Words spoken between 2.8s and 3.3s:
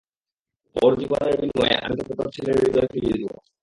ফিরিয়ে